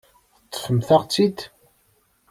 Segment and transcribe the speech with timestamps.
[0.51, 1.39] Teṭṭfemt-aɣ-tt-id.